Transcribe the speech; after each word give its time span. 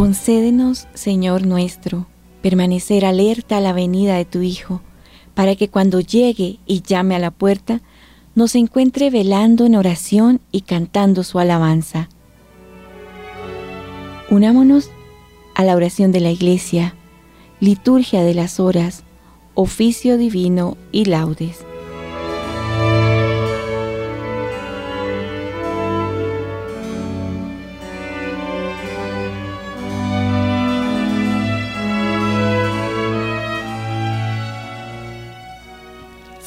Concédenos, 0.00 0.88
Señor 0.94 1.46
nuestro, 1.46 2.06
permanecer 2.40 3.04
alerta 3.04 3.58
a 3.58 3.60
la 3.60 3.74
venida 3.74 4.16
de 4.16 4.24
tu 4.24 4.40
Hijo, 4.40 4.80
para 5.34 5.56
que 5.56 5.68
cuando 5.68 6.00
llegue 6.00 6.58
y 6.64 6.80
llame 6.80 7.16
a 7.16 7.18
la 7.18 7.30
puerta, 7.30 7.82
nos 8.34 8.54
encuentre 8.54 9.10
velando 9.10 9.66
en 9.66 9.74
oración 9.74 10.40
y 10.52 10.62
cantando 10.62 11.22
su 11.22 11.38
alabanza. 11.38 12.08
Unámonos 14.30 14.88
a 15.54 15.64
la 15.64 15.76
oración 15.76 16.12
de 16.12 16.20
la 16.20 16.30
Iglesia, 16.30 16.94
liturgia 17.60 18.22
de 18.22 18.32
las 18.32 18.58
horas, 18.58 19.04
oficio 19.52 20.16
divino 20.16 20.78
y 20.92 21.04
laudes. 21.04 21.66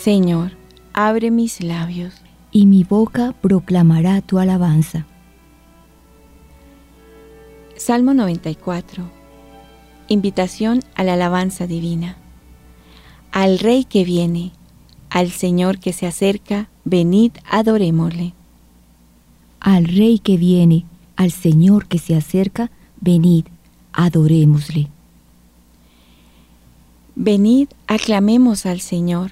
Señor, 0.04 0.52
abre 0.92 1.32
mis 1.32 1.64
labios. 1.64 2.14
Y 2.52 2.66
mi 2.66 2.84
boca 2.84 3.34
proclamará 3.42 4.20
tu 4.20 4.38
alabanza. 4.38 5.06
Salmo 7.78 8.14
94. 8.14 9.10
Invitación 10.10 10.82
a 10.96 11.06
la 11.06 11.14
alabanza 11.14 11.68
divina. 11.68 12.18
Al 13.32 13.60
Rey 13.60 13.86
que 13.86 14.04
viene, 14.04 14.52
al 15.10 15.32
Señor 15.32 15.80
que 15.80 15.94
se 15.94 16.06
acerca, 16.06 16.68
venid, 16.84 17.32
adorémosle. 17.50 18.34
Al 19.62 19.86
Rey 19.86 20.20
que 20.20 20.36
viene, 20.36 20.84
al 21.16 21.32
Señor 21.32 21.86
que 21.86 21.98
se 21.98 22.14
acerca, 22.14 22.72
venid, 23.00 23.46
adorémosle. 23.94 24.90
Venid, 27.16 27.70
aclamemos 27.88 28.66
al 28.66 28.82
Señor 28.82 29.32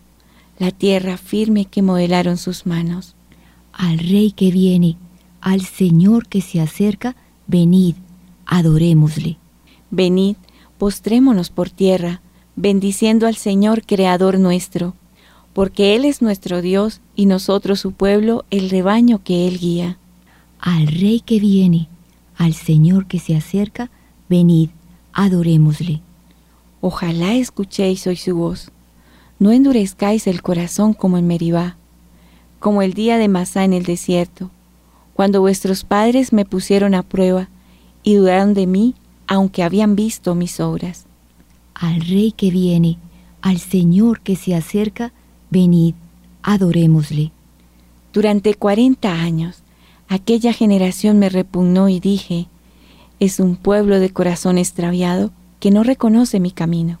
la 0.61 0.69
tierra 0.69 1.17
firme 1.17 1.65
que 1.65 1.81
modelaron 1.81 2.37
sus 2.37 2.67
manos. 2.67 3.15
Al 3.73 3.97
Rey 3.97 4.31
que 4.31 4.51
viene, 4.51 4.95
al 5.41 5.61
Señor 5.61 6.27
que 6.27 6.39
se 6.41 6.61
acerca, 6.61 7.15
venid, 7.47 7.95
adorémosle. 8.45 9.39
Venid, 9.89 10.35
postrémonos 10.77 11.49
por 11.49 11.71
tierra, 11.71 12.21
bendiciendo 12.55 13.25
al 13.25 13.37
Señor 13.37 13.83
Creador 13.87 14.37
nuestro, 14.37 14.93
porque 15.53 15.95
Él 15.95 16.05
es 16.05 16.21
nuestro 16.21 16.61
Dios 16.61 17.01
y 17.15 17.25
nosotros 17.25 17.79
su 17.79 17.93
pueblo, 17.93 18.45
el 18.51 18.69
rebaño 18.69 19.23
que 19.23 19.47
Él 19.47 19.57
guía. 19.57 19.97
Al 20.59 20.85
Rey 20.85 21.21
que 21.21 21.39
viene, 21.39 21.89
al 22.37 22.53
Señor 22.53 23.07
que 23.07 23.17
se 23.17 23.35
acerca, 23.35 23.89
venid, 24.29 24.69
adorémosle. 25.11 26.01
Ojalá 26.81 27.33
escuchéis 27.33 28.05
hoy 28.05 28.15
su 28.15 28.35
voz 28.35 28.71
no 29.41 29.51
endurezcáis 29.51 30.27
el 30.27 30.43
corazón 30.43 30.93
como 30.93 31.17
en 31.17 31.25
Meribá, 31.25 31.75
como 32.59 32.83
el 32.83 32.93
día 32.93 33.17
de 33.17 33.27
Masá 33.27 33.63
en 33.63 33.73
el 33.73 33.85
desierto, 33.85 34.51
cuando 35.15 35.41
vuestros 35.41 35.83
padres 35.83 36.31
me 36.31 36.45
pusieron 36.45 36.93
a 36.93 37.01
prueba 37.01 37.49
y 38.03 38.13
dudaron 38.13 38.53
de 38.53 38.67
mí, 38.67 38.93
aunque 39.25 39.63
habían 39.63 39.95
visto 39.95 40.35
mis 40.35 40.59
obras. 40.59 41.07
Al 41.73 42.01
Rey 42.01 42.33
que 42.33 42.51
viene, 42.51 42.99
al 43.41 43.57
Señor 43.57 44.21
que 44.21 44.35
se 44.35 44.53
acerca, 44.53 45.11
venid, 45.49 45.95
adorémosle. 46.43 47.31
Durante 48.13 48.53
cuarenta 48.53 49.23
años, 49.23 49.63
aquella 50.07 50.53
generación 50.53 51.17
me 51.17 51.29
repugnó 51.29 51.89
y 51.89 51.99
dije, 51.99 52.45
es 53.19 53.39
un 53.39 53.55
pueblo 53.55 53.99
de 53.99 54.11
corazón 54.11 54.59
extraviado 54.59 55.31
que 55.59 55.71
no 55.71 55.81
reconoce 55.81 56.39
mi 56.39 56.51
camino. 56.51 57.00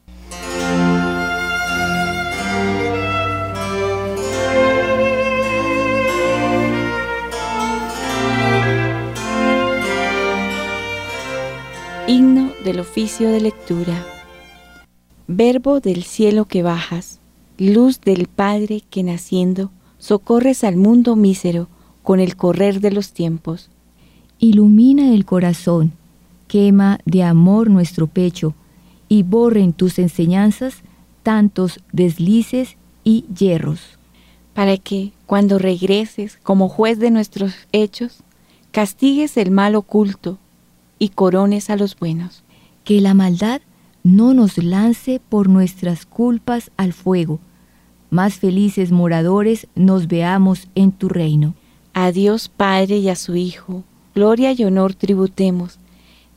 Del 12.63 12.79
oficio 12.79 13.29
de 13.29 13.41
lectura. 13.41 14.05
Verbo 15.27 15.79
del 15.79 16.03
cielo 16.03 16.45
que 16.45 16.63
bajas, 16.63 17.19
luz 17.57 18.01
del 18.01 18.27
Padre 18.27 18.83
que 18.89 19.03
naciendo, 19.03 19.71
socorres 19.97 20.63
al 20.63 20.75
mundo 20.75 21.15
mísero 21.15 21.67
con 22.03 22.19
el 22.19 22.35
correr 22.35 22.79
de 22.79 22.91
los 22.91 23.13
tiempos. 23.13 23.69
Ilumina 24.39 25.13
el 25.13 25.25
corazón, 25.25 25.93
quema 26.47 26.99
de 27.05 27.23
amor 27.23 27.69
nuestro 27.69 28.07
pecho, 28.07 28.53
y 29.09 29.23
borren 29.23 29.73
tus 29.73 29.99
enseñanzas 29.99 30.83
tantos 31.23 31.79
deslices 31.91 32.77
y 33.03 33.25
hierros. 33.35 33.81
Para 34.53 34.77
que, 34.77 35.11
cuando 35.25 35.59
regreses 35.59 36.37
como 36.43 36.69
juez 36.69 36.99
de 36.99 37.11
nuestros 37.11 37.53
hechos, 37.71 38.23
castigues 38.71 39.37
el 39.37 39.51
mal 39.51 39.75
oculto 39.75 40.37
y 40.99 41.09
corones 41.09 41.69
a 41.69 41.75
los 41.75 41.97
buenos. 41.97 42.43
Que 42.83 43.01
la 43.01 43.13
maldad 43.13 43.61
no 44.03 44.33
nos 44.33 44.57
lance 44.57 45.21
por 45.29 45.49
nuestras 45.49 46.05
culpas 46.05 46.71
al 46.77 46.93
fuego. 46.93 47.39
Más 48.09 48.35
felices 48.35 48.91
moradores 48.91 49.67
nos 49.75 50.07
veamos 50.07 50.67
en 50.75 50.91
tu 50.91 51.09
reino. 51.09 51.53
A 51.93 52.11
Dios 52.11 52.49
Padre 52.49 52.97
y 52.97 53.09
a 53.09 53.15
su 53.15 53.35
Hijo, 53.35 53.83
gloria 54.15 54.53
y 54.53 54.63
honor 54.63 54.95
tributemos, 54.95 55.77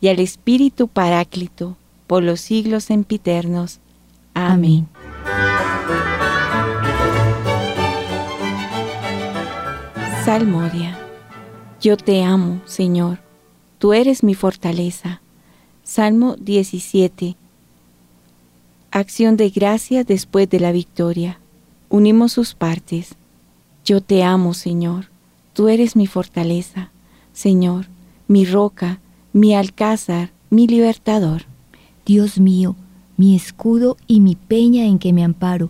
y 0.00 0.08
al 0.08 0.18
Espíritu 0.18 0.88
Paráclito, 0.88 1.76
por 2.06 2.22
los 2.22 2.40
siglos 2.40 2.84
sempiternos. 2.84 3.80
Amén. 4.34 4.88
Salmodia. 10.24 10.98
Yo 11.80 11.96
te 11.96 12.22
amo, 12.22 12.60
Señor 12.64 13.24
Tú 13.84 13.92
eres 13.92 14.22
mi 14.22 14.34
fortaleza. 14.34 15.20
Salmo 15.86 16.36
17. 16.40 17.36
Acción 18.90 19.36
de 19.36 19.50
gracia 19.50 20.02
después 20.02 20.48
de 20.48 20.58
la 20.58 20.72
victoria. 20.72 21.38
Unimos 21.90 22.32
sus 22.32 22.54
partes. 22.54 23.16
Yo 23.84 24.00
te 24.00 24.24
amo, 24.24 24.54
Señor. 24.54 25.10
Tú 25.52 25.68
eres 25.68 25.94
mi 25.94 26.06
fortaleza. 26.06 26.90
Señor, 27.34 27.88
mi 28.28 28.46
roca, 28.46 28.98
mi 29.34 29.54
alcázar, 29.54 30.30
mi 30.48 30.66
libertador. 30.66 31.42
Dios 32.06 32.40
mío, 32.40 32.76
mi 33.18 33.36
escudo 33.36 33.98
y 34.06 34.20
mi 34.20 34.36
peña 34.36 34.86
en 34.86 34.98
que 34.98 35.12
me 35.12 35.22
amparo, 35.22 35.68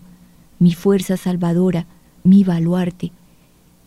mi 0.61 0.75
fuerza 0.75 1.17
salvadora, 1.17 1.87
mi 2.23 2.45
baluarte. 2.45 3.11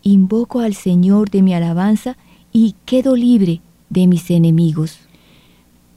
Invoco 0.03 0.59
al 0.59 0.73
Señor 0.73 1.29
de 1.29 1.41
mi 1.41 1.53
alabanza 1.53 2.17
y 2.51 2.75
quedo 2.85 3.15
libre 3.15 3.61
de 3.89 4.07
mis 4.07 4.29
enemigos. 4.29 5.06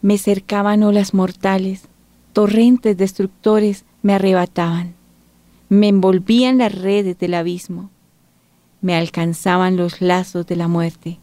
Me 0.02 0.18
cercaban 0.18 0.82
olas 0.82 1.14
mortales, 1.14 1.88
torrentes 2.32 2.96
destructores 2.96 3.84
me 4.02 4.14
arrebataban, 4.14 4.94
me 5.68 5.88
envolvían 5.88 6.58
las 6.58 6.74
redes 6.74 7.18
del 7.18 7.34
abismo, 7.34 7.90
me 8.80 8.94
alcanzaban 8.94 9.76
los 9.76 10.00
lazos 10.00 10.46
de 10.46 10.56
la 10.56 10.68
muerte. 10.68 11.18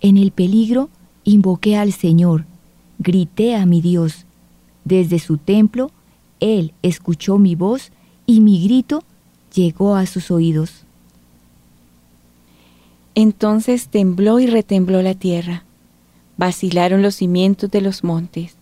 En 0.00 0.16
el 0.16 0.30
peligro 0.32 0.88
invoqué 1.24 1.76
al 1.76 1.92
Señor, 1.92 2.46
grité 2.98 3.56
a 3.56 3.66
mi 3.66 3.80
Dios, 3.80 4.24
desde 4.84 5.18
su 5.18 5.38
templo 5.38 5.90
Él 6.40 6.72
escuchó 6.82 7.38
mi 7.38 7.54
voz 7.54 7.92
y 8.26 8.40
mi 8.40 8.64
grito 8.64 9.02
llegó 9.54 9.96
a 9.96 10.06
sus 10.06 10.30
oídos. 10.30 10.84
Entonces 13.14 13.88
tembló 13.88 14.40
y 14.40 14.46
retembló 14.46 15.00
la 15.02 15.14
tierra, 15.14 15.64
vacilaron 16.36 17.02
los 17.02 17.16
cimientos 17.16 17.70
de 17.70 17.80
los 17.80 18.04
montes, 18.04 18.56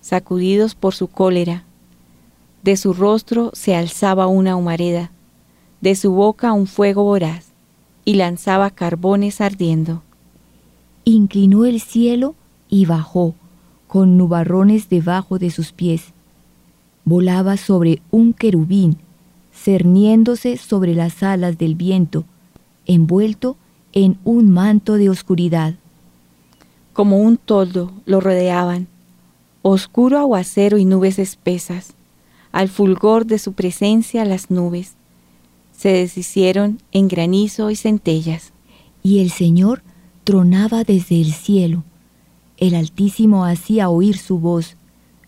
sacudidos 0.00 0.74
por 0.74 0.94
su 0.94 1.08
cólera. 1.08 1.64
De 2.62 2.76
su 2.76 2.92
rostro 2.92 3.50
se 3.54 3.76
alzaba 3.76 4.26
una 4.26 4.56
humareda, 4.56 5.10
de 5.80 5.94
su 5.94 6.12
boca 6.12 6.52
un 6.52 6.66
fuego 6.66 7.04
voraz, 7.04 7.46
y 8.04 8.14
lanzaba 8.14 8.70
carbones 8.70 9.40
ardiendo. 9.40 10.02
Inclinó 11.04 11.64
el 11.64 11.80
cielo 11.80 12.34
y 12.68 12.86
bajó, 12.86 13.34
con 13.86 14.16
nubarrones 14.16 14.88
debajo 14.88 15.38
de 15.38 15.50
sus 15.50 15.72
pies. 15.72 16.12
Volaba 17.04 17.56
sobre 17.56 18.02
un 18.10 18.32
querubín, 18.32 18.96
cerniéndose 19.52 20.56
sobre 20.56 20.94
las 20.94 21.22
alas 21.22 21.58
del 21.58 21.74
viento, 21.74 22.24
envuelto 22.86 23.56
en 23.92 24.18
un 24.24 24.50
manto 24.50 24.94
de 24.94 25.08
oscuridad. 25.08 25.74
Como 26.94 27.18
un 27.18 27.36
toldo 27.36 27.92
lo 28.06 28.20
rodeaban, 28.20 28.86
oscuro 29.62 30.18
aguacero 30.18 30.78
y 30.78 30.84
nubes 30.84 31.18
espesas. 31.18 31.94
Al 32.52 32.68
fulgor 32.68 33.26
de 33.26 33.40
su 33.40 33.52
presencia 33.52 34.24
las 34.24 34.48
nubes 34.48 34.94
se 35.76 35.88
deshicieron 35.88 36.80
en 36.92 37.08
granizo 37.08 37.70
y 37.70 37.76
centellas. 37.76 38.52
Y 39.02 39.18
el 39.18 39.30
Señor 39.30 39.82
tronaba 40.22 40.84
desde 40.84 41.20
el 41.20 41.32
cielo. 41.32 41.82
El 42.58 42.76
Altísimo 42.76 43.44
hacía 43.44 43.88
oír 43.88 44.16
su 44.16 44.38
voz, 44.38 44.76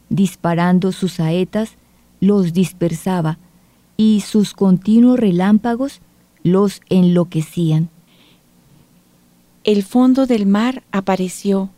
disparando 0.08 0.92
sus 0.92 1.14
saetas, 1.14 1.72
los 2.20 2.52
dispersaba, 2.52 3.38
y 3.96 4.20
sus 4.20 4.54
continuos 4.54 5.18
relámpagos 5.18 6.00
los 6.44 6.80
enloquecían. 6.90 7.90
El 9.66 9.82
fondo 9.82 10.26
del 10.26 10.46
mar 10.46 10.84
apareció 10.92 11.70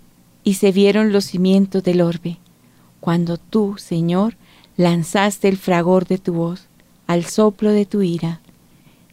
y 0.44 0.54
se 0.54 0.72
vieron 0.72 1.10
los 1.10 1.24
cimientos 1.24 1.82
del 1.82 2.02
orbe, 2.02 2.36
cuando 3.00 3.38
tú, 3.38 3.76
Señor, 3.78 4.36
lanzaste 4.76 5.48
el 5.48 5.56
fragor 5.56 6.06
de 6.06 6.18
tu 6.18 6.34
voz, 6.34 6.66
al 7.06 7.24
soplo 7.24 7.70
de 7.70 7.86
tu 7.86 8.02
ira. 8.02 8.42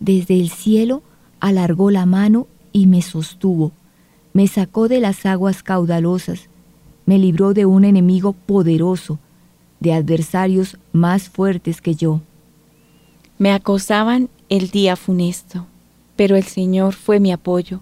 Desde 0.02 0.38
el 0.38 0.50
cielo 0.50 1.04
alargó 1.40 1.90
la 1.90 2.06
mano 2.06 2.48
y 2.74 2.86
me 2.88 3.02
sostuvo, 3.02 3.72
me 4.34 4.46
sacó 4.46 4.90
de 4.90 5.00
las 5.00 5.26
aguas 5.26 5.64
caudalosas, 5.64 6.50
me 7.06 7.18
libró 7.18 7.54
de 7.54 7.66
un 7.66 7.86
enemigo 7.86 8.34
poderoso, 8.34 9.20
de 9.80 9.94
adversarios 9.94 10.78
más 10.92 11.30
fuertes 11.30 11.80
que 11.80 11.96
yo. 11.96 12.20
Me 13.38 13.54
acosaban 13.54 14.28
el 14.50 14.70
día 14.70 14.98
funesto, 14.98 15.66
pero 16.18 16.36
el 16.36 16.44
Señor 16.44 16.94
fue 16.94 17.22
mi 17.22 17.32
apoyo. 17.32 17.80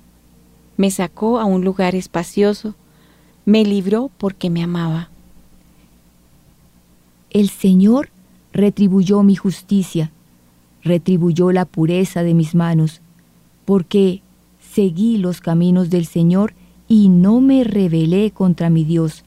Me 0.78 0.92
sacó 0.92 1.40
a 1.40 1.46
un 1.46 1.64
lugar 1.64 1.96
espacioso, 1.96 2.76
me 3.46 3.64
libró 3.64 4.10
porque 4.18 4.50
me 4.50 4.64
amaba. 4.64 5.10
El 7.30 7.50
Señor 7.50 8.10
retribuyó 8.52 9.24
mi 9.24 9.36
justicia, 9.36 10.12
retribuyó 10.84 11.52
la 11.52 11.66
pureza 11.66 12.24
de 12.24 12.34
mis 12.34 12.56
manos, 12.56 13.02
porque 13.66 14.22
seguí 14.74 15.18
los 15.18 15.42
caminos 15.42 15.90
del 15.90 16.06
Señor 16.06 16.54
y 16.88 17.10
no 17.10 17.42
me 17.42 17.64
rebelé 17.64 18.32
contra 18.32 18.70
mi 18.70 18.84
Dios, 18.84 19.24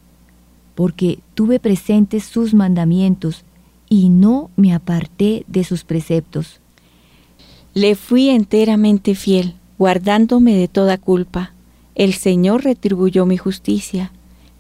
porque 0.75 1.21
tuve 1.35 1.59
presentes 1.59 2.25
sus 2.25 2.55
mandamientos 2.55 3.45
y 3.89 4.09
no 4.09 4.51
me 4.57 4.75
aparté 4.75 5.45
de 5.49 5.65
sus 5.65 5.85
preceptos. 5.85 6.61
Le 7.75 7.95
fui 7.95 8.29
enteramente 8.31 9.15
fiel, 9.15 9.55
guardándome 9.79 10.55
de 10.55 10.69
toda 10.69 10.99
culpa. 10.99 11.53
El 11.95 12.15
Señor 12.15 12.65
retribuyó 12.65 13.27
mi 13.27 13.37
justicia, 13.37 14.13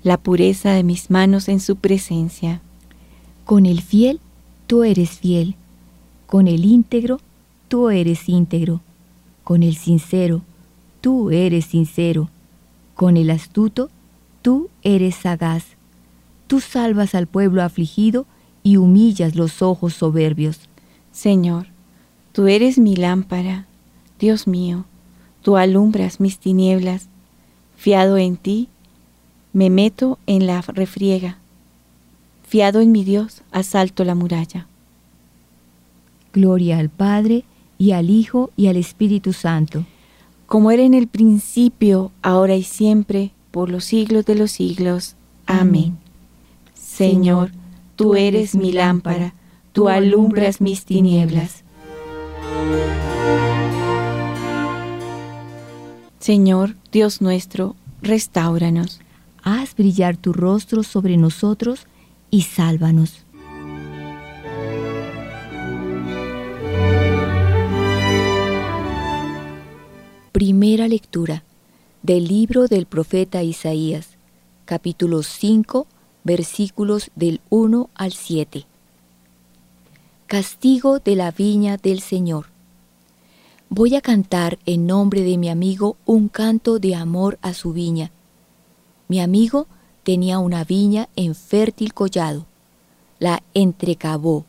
la 0.02 0.16
pureza 0.16 0.72
de 0.72 0.82
mis 0.82 1.10
manos 1.10 1.48
en 1.48 1.60
su 1.60 1.76
presencia. 1.76 2.60
Con 3.44 3.66
el 3.66 3.82
fiel, 3.82 4.20
tú 4.66 4.84
eres 4.84 5.10
fiel 5.18 5.56
con 6.26 6.48
el 6.48 6.64
íntegro, 6.64 7.20
tú 7.68 7.88
eres 7.88 8.28
íntegro. 8.28 8.80
Con 9.44 9.62
el 9.62 9.76
sincero, 9.76 10.42
tú 11.00 11.30
eres 11.30 11.66
sincero. 11.66 12.30
Con 12.94 13.16
el 13.16 13.30
astuto, 13.30 13.90
tú 14.42 14.69
eres 14.82 15.14
sagaz. 15.14 15.64
Tú 16.48 16.60
salvas 16.60 17.14
al 17.14 17.28
pueblo 17.28 17.62
afligido 17.62 18.26
y 18.64 18.76
humillas 18.76 19.36
los 19.36 19.62
ojos 19.62 19.94
soberbios. 19.94 20.69
Señor, 21.12 21.69
tú 22.32 22.48
eres 22.48 22.78
mi 22.78 22.96
lámpara, 22.96 23.66
Dios 24.19 24.48
mío, 24.48 24.84
tú 25.46 25.56
alumbras 25.56 26.19
mis 26.19 26.40
tinieblas. 26.40 27.06
Fiado 27.76 28.16
en 28.16 28.37
ti, 28.37 28.69
me 29.52 29.70
meto 29.70 30.19
en 30.26 30.44
la 30.44 30.60
refriega. 30.60 31.38
Fiado 32.43 32.81
en 32.81 32.90
mi 32.90 33.04
Dios, 33.04 33.43
asalto 33.52 34.02
la 34.02 34.16
muralla. 34.16 34.66
Gloria 36.32 36.78
al 36.78 36.88
Padre, 36.88 37.44
y 37.78 37.93
al 37.93 38.10
Hijo, 38.10 38.50
y 38.56 38.66
al 38.66 38.76
Espíritu 38.76 39.32
Santo. 39.32 39.84
Como 40.46 40.72
era 40.72 40.82
en 40.82 40.94
el 40.94 41.06
principio, 41.06 42.10
ahora 42.22 42.56
y 42.56 42.64
siempre, 42.64 43.31
por 43.52 43.70
los 43.70 43.84
siglos 43.84 44.26
de 44.26 44.34
los 44.34 44.50
siglos. 44.50 45.14
Amén. 45.46 45.96
Señor, 46.75 47.52
tú 47.94 48.16
eres 48.16 48.56
mi 48.56 48.72
lámpara, 48.72 49.32
tú 49.72 49.88
alumbras 49.88 50.60
mis 50.60 50.84
tinieblas. 50.84 51.62
Señor, 56.26 56.75
Dios 56.90 57.20
nuestro, 57.20 57.76
restauranos. 58.02 58.99
Haz 59.44 59.76
brillar 59.76 60.17
tu 60.17 60.32
rostro 60.32 60.82
sobre 60.82 61.17
nosotros 61.17 61.87
y 62.32 62.43
sálvanos. 62.43 63.25
Primera 70.32 70.88
lectura 70.88 71.44
del 72.02 72.26
libro 72.26 72.67
del 72.67 72.87
profeta 72.87 73.44
Isaías, 73.44 74.19
capítulo 74.64 75.22
5, 75.22 75.87
versículos 76.24 77.12
del 77.15 77.41
1 77.50 77.89
al 77.94 78.12
7. 78.12 78.67
Castigo 80.27 80.98
de 80.98 81.15
la 81.15 81.31
viña 81.31 81.77
del 81.77 82.00
Señor. 82.00 82.56
Voy 83.69 83.94
a 83.94 84.01
cantar 84.01 84.58
en 84.67 84.87
nombre 84.87 85.23
de 85.23 85.37
mi 85.39 85.49
amigo 85.49 85.96
un 86.06 86.29
canto 86.29 86.79
de 86.79 86.94
amor 86.94 87.39
a 87.43 87.53
su 87.55 87.73
viña. 87.73 88.11
Mi 89.08 89.20
amigo 89.20 89.67
tenía 90.03 90.39
una 90.39 90.65
viña 90.65 91.08
en 91.17 91.35
fértil 91.35 91.93
collado. 91.93 92.46
La 93.19 93.43
entrecavó, 93.55 94.44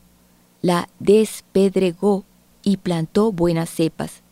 la 0.62 0.90
despedregó 1.00 2.24
y 2.64 2.78
plantó 2.78 3.32
buenas 3.32 3.70
cepas 3.70 4.24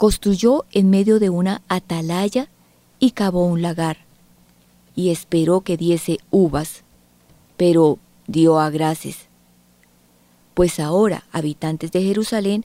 construyó 0.00 0.64
en 0.72 0.88
medio 0.88 1.18
de 1.18 1.28
una 1.28 1.60
atalaya 1.68 2.48
y 2.98 3.10
cavó 3.10 3.44
un 3.44 3.60
lagar, 3.60 3.98
y 4.96 5.10
esperó 5.10 5.60
que 5.60 5.76
diese 5.76 6.16
uvas, 6.30 6.84
pero 7.58 7.98
dio 8.26 8.60
a 8.60 8.70
graces. 8.70 9.28
Pues 10.54 10.80
ahora, 10.80 11.24
habitantes 11.32 11.92
de 11.92 12.02
Jerusalén, 12.02 12.64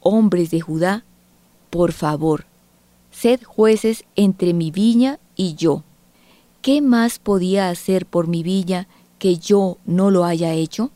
hombres 0.00 0.50
de 0.50 0.60
Judá, 0.60 1.04
por 1.70 1.92
favor, 1.92 2.46
sed 3.10 3.42
jueces 3.42 4.04
entre 4.16 4.52
mi 4.52 4.70
viña 4.70 5.18
y 5.36 5.54
yo. 5.54 5.84
¿Qué 6.62 6.82
más 6.82 7.18
podía 7.18 7.70
hacer 7.70 8.06
por 8.06 8.26
mi 8.26 8.42
viña 8.42 8.86
que 9.18 9.36
yo 9.36 9.78
no 9.86 10.10
lo 10.10 10.24
haya 10.24 10.52
hecho? 10.52 10.90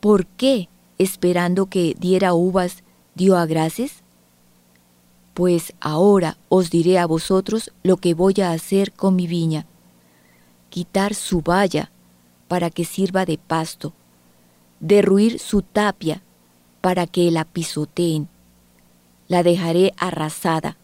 ¿Por 0.00 0.26
qué, 0.26 0.68
esperando 0.98 1.66
que 1.66 1.94
diera 1.98 2.34
uvas, 2.34 2.82
dio 3.14 3.36
a 3.36 3.46
graces? 3.46 4.02
Pues 5.34 5.74
ahora 5.80 6.36
os 6.48 6.70
diré 6.70 6.98
a 6.98 7.06
vosotros 7.06 7.72
lo 7.82 7.96
que 7.96 8.14
voy 8.14 8.34
a 8.42 8.52
hacer 8.52 8.92
con 8.92 9.16
mi 9.16 9.26
viña. 9.26 9.66
Quitar 10.70 11.14
su 11.14 11.40
valla 11.40 11.90
para 12.48 12.70
que 12.70 12.84
sirva 12.84 13.24
de 13.24 13.38
pasto, 13.38 13.92
derruir 14.80 15.38
su 15.38 15.62
tapia 15.62 16.22
para 16.82 17.06
que 17.06 17.30
la 17.30 17.46
pisoteen. 17.46 18.28
La 19.28 19.42
dejaré 19.42 19.94
arrasada, 19.96 20.76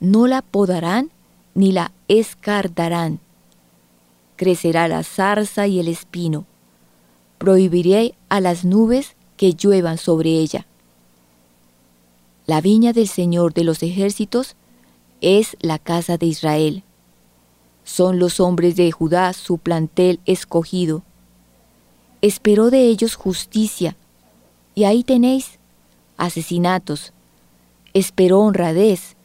no 0.00 0.26
la 0.26 0.40
podarán 0.40 1.10
ni 1.54 1.72
la 1.72 1.92
escardarán. 2.08 3.20
Crecerá 4.36 4.88
la 4.88 5.02
zarza 5.02 5.66
y 5.66 5.78
el 5.78 5.88
espino. 5.88 6.46
Prohibiré 7.36 8.14
a 8.30 8.40
las 8.40 8.64
nubes 8.64 9.14
que 9.36 9.52
lluevan 9.52 9.98
sobre 9.98 10.30
ella 10.30 10.66
la 12.46 12.60
viña 12.60 12.92
del 12.92 13.08
Señor 13.08 13.54
de 13.54 13.64
los 13.64 13.82
ejércitos 13.82 14.54
es 15.22 15.56
la 15.60 15.78
casa 15.78 16.18
de 16.18 16.26
Israel. 16.26 16.82
Son 17.84 18.18
los 18.18 18.38
hombres 18.38 18.76
de 18.76 18.90
Judá 18.92 19.32
su 19.32 19.58
plantel 19.58 20.20
escogido. 20.26 21.02
esperó 22.20 22.70
de 22.70 22.86
ellos 22.86 23.16
justicia. 23.16 23.96
Y 24.74 24.84
ahí 24.84 25.04
tenéis 25.04 25.58
asesinatos, 26.16 27.12
esperó 27.92 28.40
honradez, 28.40 29.16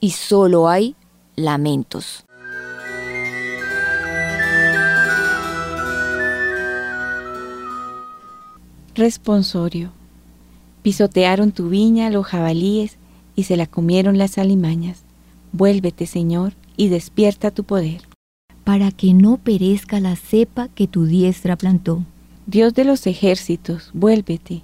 y 0.00 0.10
solo 0.10 0.68
hay 0.68 0.94
lamentos. 1.36 2.24
Responsorio. 8.94 9.90
Pisotearon 10.82 11.50
tu 11.50 11.68
viña 11.70 12.10
los 12.10 12.26
jabalíes 12.26 12.98
y 13.34 13.44
se 13.44 13.56
la 13.56 13.66
comieron 13.66 14.18
las 14.18 14.38
alimañas. 14.38 15.02
Vuélvete, 15.52 16.06
Señor, 16.06 16.52
y 16.76 16.88
despierta 16.88 17.50
tu 17.50 17.64
poder. 17.64 18.02
Para 18.62 18.92
que 18.92 19.14
no 19.14 19.38
perezca 19.38 19.98
la 19.98 20.14
cepa 20.14 20.68
que 20.68 20.86
tu 20.86 21.06
diestra 21.06 21.56
plantó. 21.56 22.04
Dios 22.46 22.74
de 22.74 22.84
los 22.84 23.06
ejércitos, 23.06 23.90
vuélvete. 23.94 24.62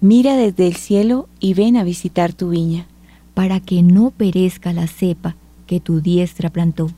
Mira 0.00 0.36
desde 0.36 0.66
el 0.66 0.76
cielo 0.76 1.28
y 1.40 1.54
ven 1.54 1.76
a 1.76 1.84
visitar 1.84 2.32
tu 2.32 2.50
viña. 2.50 2.86
Para 3.34 3.60
que 3.60 3.82
no 3.82 4.10
perezca 4.10 4.72
la 4.72 4.86
cepa 4.86 5.36
que 5.66 5.80
tu 5.80 6.00
diestra 6.00 6.50
plantó. 6.50 6.90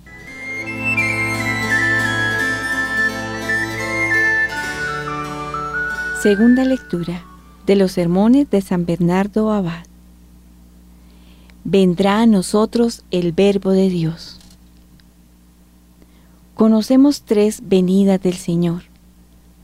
Segunda 6.23 6.65
lectura 6.65 7.25
de 7.67 7.77
los 7.77 7.93
sermones 7.93 8.51
de 8.51 8.61
San 8.61 8.87
Bernardo 8.87 9.53
Abad. 9.53 9.85
Vendrá 11.63 12.23
a 12.23 12.27
nosotros 12.27 13.05
el 13.11 13.33
verbo 13.33 13.71
de 13.71 13.89
Dios. 13.89 14.41
Conocemos 16.55 17.23
tres 17.23 17.63
venidas 17.69 18.21
del 18.21 18.35
Señor. 18.35 18.83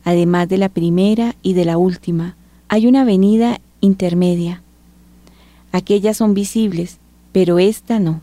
Además 0.04 0.48
de 0.48 0.58
la 0.58 0.68
primera 0.68 1.34
y 1.42 1.54
de 1.54 1.64
la 1.64 1.76
última, 1.76 2.36
hay 2.74 2.88
una 2.88 3.04
venida 3.04 3.60
intermedia. 3.80 4.60
Aquellas 5.70 6.16
son 6.16 6.34
visibles, 6.34 6.98
pero 7.30 7.60
esta 7.60 8.00
no. 8.00 8.20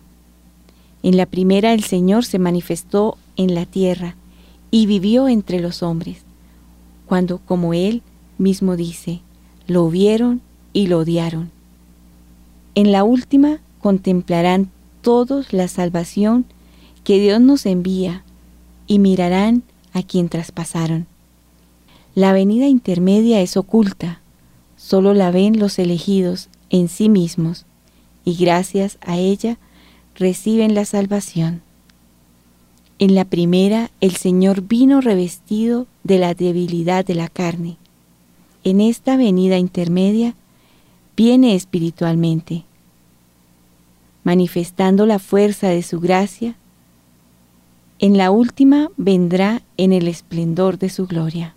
En 1.03 1.15
la 1.15 1.25
primera 1.25 1.71
el 1.71 1.85
Señor 1.85 2.25
se 2.25 2.37
manifestó 2.37 3.17
en 3.37 3.55
la 3.55 3.65
tierra 3.65 4.17
y 4.69 4.87
vivió 4.87 5.29
entre 5.29 5.61
los 5.61 5.81
hombres, 5.83 6.17
cuando 7.05 7.37
como 7.37 7.73
Él 7.73 8.01
mismo 8.37 8.75
dice, 8.75 9.21
lo 9.67 9.89
vieron 9.89 10.41
y 10.73 10.87
lo 10.87 10.99
odiaron. 10.99 11.49
En 12.75 12.91
la 12.91 13.05
última 13.05 13.59
contemplarán 13.79 14.69
todos 15.01 15.53
la 15.53 15.69
salvación 15.69 16.43
que 17.05 17.21
Dios 17.21 17.39
nos 17.39 17.65
envía 17.65 18.25
y 18.85 18.99
mirarán 18.99 19.63
a 19.93 20.03
quien 20.03 20.27
traspasaron. 20.27 21.07
La 22.15 22.33
venida 22.33 22.65
intermedia 22.65 23.39
es 23.39 23.55
oculta, 23.55 24.20
solo 24.81 25.13
la 25.13 25.29
ven 25.29 25.59
los 25.59 25.77
elegidos 25.77 26.49
en 26.71 26.89
sí 26.89 27.07
mismos 27.07 27.67
y 28.25 28.35
gracias 28.35 28.97
a 29.01 29.15
ella 29.15 29.59
reciben 30.15 30.73
la 30.73 30.85
salvación. 30.85 31.61
En 32.97 33.13
la 33.13 33.25
primera, 33.25 33.91
el 34.01 34.15
Señor 34.15 34.63
vino 34.63 34.99
revestido 34.99 35.85
de 36.03 36.17
la 36.17 36.33
debilidad 36.33 37.05
de 37.05 37.13
la 37.13 37.29
carne. 37.29 37.77
En 38.63 38.81
esta 38.81 39.17
venida 39.17 39.59
intermedia, 39.59 40.33
viene 41.15 41.53
espiritualmente, 41.53 42.63
manifestando 44.23 45.05
la 45.05 45.19
fuerza 45.19 45.69
de 45.69 45.83
su 45.83 45.99
gracia. 45.99 46.55
En 47.99 48.17
la 48.17 48.31
última 48.31 48.89
vendrá 48.97 49.61
en 49.77 49.93
el 49.93 50.07
esplendor 50.07 50.79
de 50.79 50.89
su 50.89 51.05
gloria. 51.05 51.55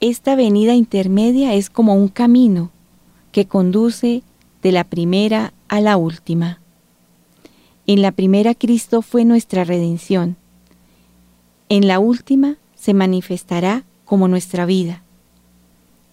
Esta 0.00 0.36
venida 0.36 0.74
intermedia 0.74 1.54
es 1.54 1.70
como 1.70 1.94
un 1.94 2.06
camino 2.06 2.70
que 3.32 3.46
conduce 3.46 4.22
de 4.62 4.70
la 4.70 4.84
primera 4.84 5.52
a 5.66 5.80
la 5.80 5.96
última. 5.96 6.60
En 7.88 8.02
la 8.02 8.12
primera 8.12 8.54
Cristo 8.54 9.02
fue 9.02 9.24
nuestra 9.24 9.64
redención. 9.64 10.36
En 11.68 11.88
la 11.88 11.98
última 11.98 12.58
se 12.76 12.94
manifestará 12.94 13.82
como 14.04 14.28
nuestra 14.28 14.66
vida. 14.66 15.02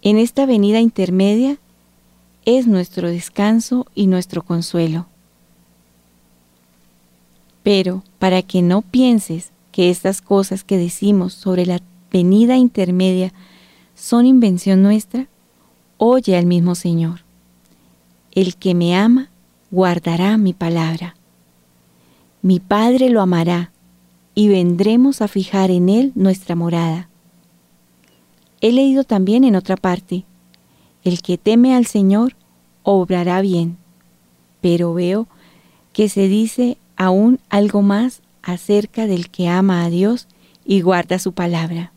En 0.02 0.18
esta 0.18 0.48
venida 0.48 0.80
intermedia 0.80 1.60
es 2.44 2.66
nuestro 2.66 3.08
descanso 3.10 3.86
y 3.94 4.08
nuestro 4.08 4.42
consuelo. 4.42 5.06
Pero 7.62 8.04
para 8.18 8.42
que 8.42 8.64
no 8.64 8.82
pienses 8.82 9.52
que 9.72 9.92
estas 9.92 10.22
cosas 10.22 10.64
que 10.64 10.78
decimos 10.78 11.34
sobre 11.34 11.68
la 11.68 11.82
venida 12.12 12.58
intermedia 12.58 13.32
son 13.96 14.26
invención 14.26 14.84
nuestra, 14.84 15.28
oye 15.98 16.38
al 16.38 16.46
mismo 16.46 16.76
Señor. 16.76 17.22
El 18.32 18.56
que 18.58 18.76
me 18.76 18.96
ama 18.96 19.30
guardará 19.72 20.38
mi 20.38 20.54
palabra. 20.54 21.16
Mi 22.42 22.60
Padre 22.60 23.10
lo 23.10 23.22
amará 23.22 23.72
y 24.36 24.50
vendremos 24.50 25.22
a 25.22 25.28
fijar 25.28 25.72
en 25.72 25.90
él 25.90 26.12
nuestra 26.16 26.56
morada. 26.56 27.10
He 28.62 28.72
leído 28.72 29.04
también 29.04 29.44
en 29.44 29.56
otra 29.56 29.78
parte, 29.78 30.26
el 31.04 31.22
que 31.22 31.38
teme 31.38 31.76
al 31.76 31.86
Señor 31.86 32.36
obrará 32.84 33.42
bien, 33.42 33.78
pero 34.62 34.94
veo 34.94 35.28
que 35.94 36.10
se 36.10 36.28
dice 36.28 36.78
aún 36.98 37.40
algo 37.50 37.82
más 37.82 38.22
acerca 38.44 39.08
del 39.08 39.30
que 39.30 39.48
ama 39.48 39.84
a 39.84 39.90
Dios 39.90 40.28
y 40.66 40.82
guarda 40.82 41.20
su 41.20 41.32
palabra. 41.32 41.92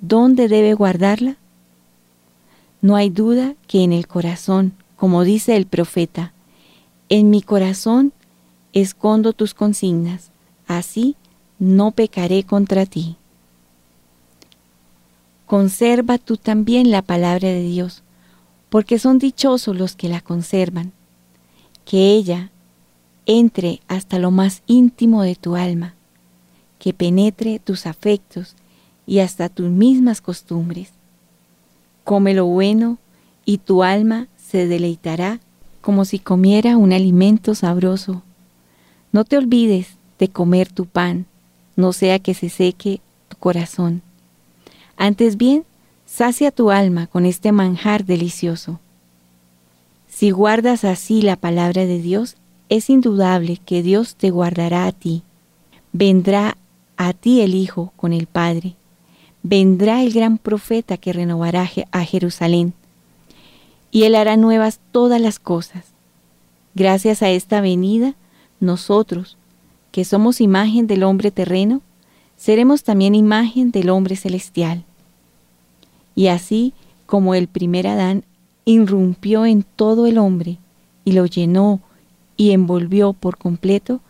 ¿Dónde 0.00 0.48
debe 0.48 0.74
guardarla? 0.74 1.36
No 2.82 2.96
hay 2.96 3.10
duda 3.10 3.54
que 3.66 3.82
en 3.82 3.92
el 3.92 4.06
corazón, 4.06 4.74
como 4.96 5.24
dice 5.24 5.56
el 5.56 5.66
profeta, 5.66 6.32
en 7.08 7.30
mi 7.30 7.40
corazón 7.42 8.12
escondo 8.72 9.32
tus 9.32 9.54
consignas, 9.54 10.30
así 10.66 11.16
no 11.58 11.92
pecaré 11.92 12.44
contra 12.44 12.84
ti. 12.84 13.16
Conserva 15.46 16.18
tú 16.18 16.36
también 16.36 16.90
la 16.90 17.02
palabra 17.02 17.48
de 17.48 17.62
Dios, 17.62 18.02
porque 18.68 18.98
son 18.98 19.18
dichosos 19.18 19.76
los 19.76 19.96
que 19.96 20.08
la 20.08 20.20
conservan. 20.20 20.92
Que 21.84 22.10
ella 22.10 22.50
entre 23.24 23.80
hasta 23.88 24.18
lo 24.18 24.30
más 24.30 24.62
íntimo 24.66 25.22
de 25.22 25.36
tu 25.36 25.56
alma, 25.56 25.94
que 26.78 26.92
penetre 26.92 27.58
tus 27.58 27.86
afectos 27.86 28.54
y 29.06 29.20
hasta 29.20 29.48
tus 29.48 29.68
mismas 29.68 30.20
costumbres. 30.20 30.90
Come 32.04 32.34
lo 32.34 32.46
bueno 32.46 32.98
y 33.44 33.58
tu 33.58 33.82
alma 33.82 34.28
se 34.36 34.66
deleitará 34.66 35.40
como 35.80 36.04
si 36.04 36.18
comiera 36.18 36.76
un 36.76 36.92
alimento 36.92 37.54
sabroso 37.54 38.22
no 39.16 39.24
te 39.24 39.38
olvides 39.38 39.96
de 40.18 40.28
comer 40.28 40.70
tu 40.70 40.84
pan, 40.84 41.24
no 41.74 41.94
sea 41.94 42.18
que 42.18 42.34
se 42.34 42.50
seque 42.50 43.00
tu 43.28 43.38
corazón. 43.38 44.02
Antes 44.98 45.38
bien, 45.38 45.64
sacia 46.04 46.50
tu 46.50 46.70
alma 46.70 47.06
con 47.06 47.24
este 47.24 47.50
manjar 47.50 48.04
delicioso. 48.04 48.78
Si 50.06 50.32
guardas 50.32 50.84
así 50.84 51.22
la 51.22 51.36
palabra 51.36 51.86
de 51.86 51.98
Dios, 51.98 52.36
es 52.68 52.90
indudable 52.90 53.56
que 53.56 53.82
Dios 53.82 54.16
te 54.16 54.28
guardará 54.28 54.84
a 54.84 54.92
ti. 54.92 55.22
Vendrá 55.94 56.58
a 56.98 57.14
ti 57.14 57.40
el 57.40 57.54
Hijo 57.54 57.94
con 57.96 58.12
el 58.12 58.26
Padre. 58.26 58.74
Vendrá 59.48 60.02
el 60.02 60.12
gran 60.12 60.38
profeta 60.38 60.96
que 60.96 61.12
renovará 61.12 61.70
a 61.92 62.04
Jerusalén. 62.04 62.74
Y 63.92 64.02
él 64.02 64.16
hará 64.16 64.36
nuevas 64.36 64.80
todas 64.90 65.20
las 65.20 65.38
cosas. 65.38 65.84
Gracias 66.74 67.22
a 67.22 67.30
esta 67.30 67.60
venida, 67.60 68.16
nosotros, 68.58 69.36
que 69.92 70.04
somos 70.04 70.40
imagen 70.40 70.88
del 70.88 71.04
hombre 71.04 71.30
terreno, 71.30 71.80
seremos 72.36 72.82
también 72.82 73.14
imagen 73.14 73.70
del 73.70 73.90
hombre 73.90 74.16
celestial. 74.16 74.82
Y 76.16 76.26
así 76.26 76.72
como 77.06 77.36
el 77.36 77.46
primer 77.46 77.86
Adán 77.86 78.24
irrumpió 78.64 79.46
en 79.46 79.62
todo 79.62 80.08
el 80.08 80.18
hombre 80.18 80.58
y 81.04 81.12
lo 81.12 81.24
llenó 81.24 81.78
y 82.36 82.50
envolvió 82.50 83.12
por 83.12 83.38
completo, 83.38 84.00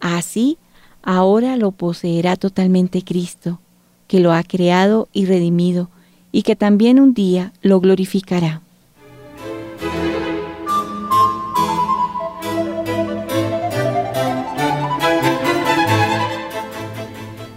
así 0.00 0.56
ahora 1.02 1.58
lo 1.58 1.72
poseerá 1.72 2.36
totalmente 2.36 3.02
Cristo, 3.02 3.60
que 4.08 4.20
lo 4.20 4.32
ha 4.32 4.42
creado 4.42 5.08
y 5.12 5.26
redimido, 5.26 5.90
y 6.32 6.42
que 6.42 6.56
también 6.56 7.00
un 7.00 7.14
día 7.14 7.52
lo 7.62 7.80
glorificará. 7.80 8.62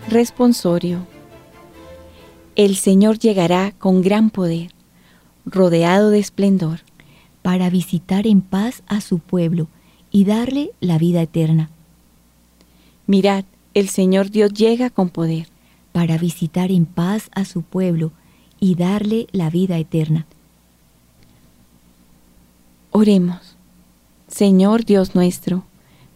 Responsorio. 0.09 1.05
El 2.55 2.75
Señor 2.75 3.19
llegará 3.19 3.73
con 3.77 4.01
gran 4.01 4.31
poder, 4.31 4.71
rodeado 5.45 6.09
de 6.09 6.19
esplendor, 6.19 6.79
para 7.41 7.69
visitar 7.69 8.25
en 8.25 8.41
paz 8.41 8.81
a 8.87 9.01
su 9.01 9.19
pueblo 9.19 9.67
y 10.11 10.25
darle 10.25 10.71
la 10.79 10.97
vida 10.97 11.21
eterna. 11.21 11.69
Mirad, 13.05 13.45
el 13.73 13.87
Señor 13.89 14.31
Dios 14.31 14.51
llega 14.53 14.89
con 14.89 15.09
poder. 15.09 15.47
Para 15.91 16.17
visitar 16.17 16.71
en 16.71 16.85
paz 16.85 17.29
a 17.33 17.45
su 17.45 17.61
pueblo 17.61 18.11
y 18.59 18.75
darle 18.75 19.27
la 19.31 19.49
vida 19.49 19.77
eterna. 19.77 20.25
Oremos. 22.91 23.55
Señor 24.27 24.85
Dios 24.85 25.15
nuestro, 25.15 25.63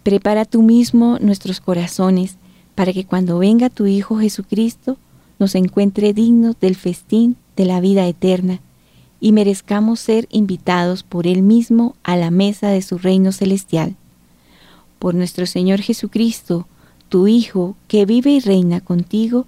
prepara 0.03 0.45
tú 0.45 0.61
mismo 0.61 1.17
nuestros 1.19 1.59
corazones 1.59 2.37
para 2.75 2.93
que 2.93 3.05
cuando 3.05 3.39
venga 3.39 3.69
tu 3.69 3.85
Hijo 3.85 4.19
Jesucristo 4.19 4.97
nos 5.39 5.55
encuentre 5.55 6.13
dignos 6.13 6.59
del 6.59 6.75
festín 6.75 7.37
de 7.55 7.65
la 7.65 7.79
vida 7.79 8.07
eterna 8.07 8.59
y 9.19 9.31
merezcamos 9.31 9.99
ser 9.99 10.27
invitados 10.31 11.03
por 11.03 11.27
Él 11.27 11.41
mismo 11.41 11.95
a 12.03 12.17
la 12.17 12.29
mesa 12.29 12.69
de 12.69 12.81
su 12.81 12.97
reino 12.97 13.31
celestial. 13.31 13.95
Por 14.99 15.15
nuestro 15.15 15.45
Señor 15.45 15.81
Jesucristo, 15.81 16.67
tu 17.09 17.27
Hijo, 17.27 17.75
que 17.87 18.05
vive 18.05 18.31
y 18.31 18.39
reina 18.39 18.81
contigo 18.81 19.47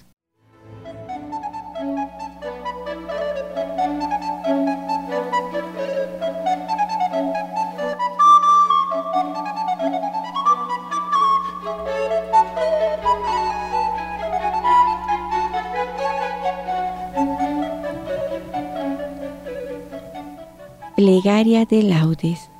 Plegaria 21.03 21.65
de 21.65 21.81
laudes. 21.81 22.51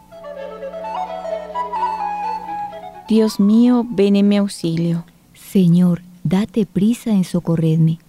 Dios 3.08 3.40
mío, 3.40 3.86
ven 3.88 4.16
en 4.16 4.30
mi 4.30 4.38
auxilio. 4.38 5.06
Señor, 5.36 6.02
date 6.24 6.66
prisa 6.66 7.12
en 7.12 7.24
socorrerme. 7.24 8.00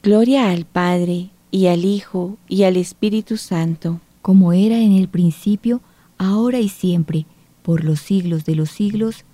Gloria 0.00 0.50
al 0.50 0.64
Padre, 0.64 1.30
y 1.50 1.66
al 1.66 1.84
Hijo, 1.84 2.36
y 2.46 2.62
al 2.62 2.76
Espíritu 2.76 3.36
Santo. 3.36 4.00
Como 4.22 4.52
era 4.52 4.78
en 4.78 4.92
el 4.92 5.08
principio, 5.08 5.80
ahora 6.18 6.60
y 6.60 6.68
siempre, 6.68 7.26
por 7.64 7.82
los 7.82 7.98
siglos 7.98 8.44
de 8.44 8.54
los 8.54 8.70
siglos. 8.70 9.24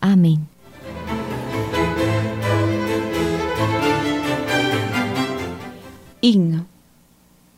Amén. 0.00 0.48
Himno. 6.22 6.64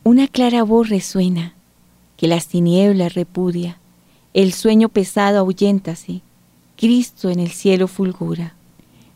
Una 0.03 0.27
clara 0.27 0.63
voz 0.63 0.89
resuena 0.89 1.53
que 2.19 2.27
las 2.27 2.47
tinieblas 2.47 3.13
repudia, 3.13 3.77
el 4.33 4.51
sueño 4.51 4.89
pesado 4.89 5.39
ahuyéntase, 5.39 6.19
Cristo 6.75 7.29
en 7.29 7.39
el 7.39 7.51
cielo 7.51 7.87
fulgura. 7.87 8.55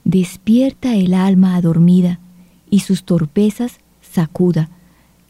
Despierta 0.06 0.96
el 0.96 1.14
alma 1.14 1.58
adormida 1.58 2.20
y 2.70 2.80
sus 2.80 3.04
torpezas 3.04 3.80
sacuda, 4.02 4.70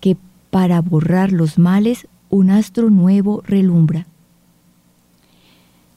que 0.01 0.17
para 0.51 0.81
borrar 0.81 1.31
los 1.31 1.57
males 1.57 2.07
un 2.29 2.51
astro 2.51 2.91
nuevo 2.91 3.41
relumbra. 3.43 4.05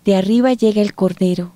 De 0.06 0.16
arriba 0.16 0.54
llega 0.54 0.80
el 0.80 0.94
Cordero, 0.94 1.52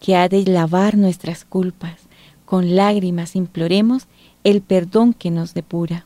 que 0.00 0.16
ha 0.16 0.28
de 0.28 0.44
lavar 0.44 0.96
nuestras 0.96 1.44
culpas, 1.44 2.00
con 2.46 2.74
lágrimas 2.74 3.36
imploremos 3.36 4.08
el 4.42 4.60
perdón 4.60 5.14
que 5.14 5.30
nos 5.30 5.54
depura. 5.54 6.04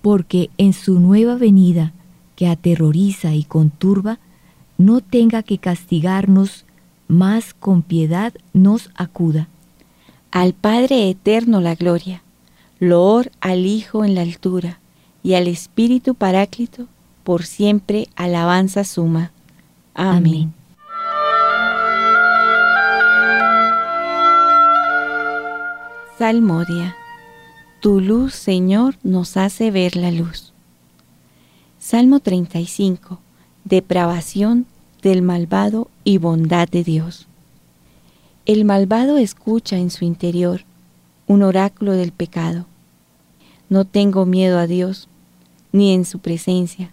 Porque 0.00 0.48
en 0.56 0.72
su 0.72 0.98
nueva 0.98 1.34
venida 1.34 1.92
que 2.38 2.46
aterroriza 2.46 3.34
y 3.34 3.42
conturba, 3.42 4.20
no 4.76 5.00
tenga 5.00 5.42
que 5.42 5.58
castigarnos, 5.58 6.66
más 7.08 7.52
con 7.52 7.82
piedad 7.82 8.32
nos 8.52 8.90
acuda. 8.94 9.48
Al 10.30 10.52
Padre 10.52 11.10
eterno 11.10 11.60
la 11.60 11.74
gloria, 11.74 12.22
loor 12.78 13.32
al 13.40 13.66
Hijo 13.66 14.04
en 14.04 14.14
la 14.14 14.22
altura, 14.22 14.78
y 15.24 15.34
al 15.34 15.48
Espíritu 15.48 16.14
Paráclito, 16.14 16.86
por 17.24 17.44
siempre 17.44 18.06
alabanza 18.14 18.84
suma. 18.84 19.32
Amén. 19.94 20.54
Salmodia. 26.20 26.94
Tu 27.80 28.00
luz, 28.00 28.32
Señor, 28.32 28.94
nos 29.02 29.36
hace 29.36 29.72
ver 29.72 29.96
la 29.96 30.12
luz. 30.12 30.52
Salmo 31.90 32.20
35. 32.20 33.18
Depravación 33.64 34.66
del 35.00 35.22
malvado 35.22 35.88
y 36.04 36.18
bondad 36.18 36.68
de 36.68 36.84
Dios. 36.84 37.26
El 38.44 38.66
malvado 38.66 39.16
escucha 39.16 39.78
en 39.78 39.90
su 39.90 40.04
interior 40.04 40.64
un 41.26 41.42
oráculo 41.42 41.92
del 41.92 42.12
pecado. 42.12 42.66
No 43.70 43.86
tengo 43.86 44.26
miedo 44.26 44.58
a 44.58 44.66
Dios, 44.66 45.08
ni 45.72 45.94
en 45.94 46.04
su 46.04 46.18
presencia, 46.18 46.92